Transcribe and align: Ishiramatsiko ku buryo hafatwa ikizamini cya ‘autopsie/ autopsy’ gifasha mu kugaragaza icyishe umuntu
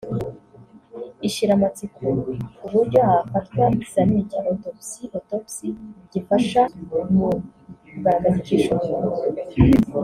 Ishiramatsiko 1.27 2.05
ku 2.59 2.65
buryo 2.73 2.99
hafatwa 3.09 3.63
ikizamini 3.75 4.29
cya 4.29 4.39
‘autopsie/ 4.49 5.11
autopsy’ 5.17 5.67
gifasha 6.11 6.61
mu 7.15 7.29
kugaragaza 7.89 8.37
icyishe 8.41 8.71
umuntu 8.75 9.19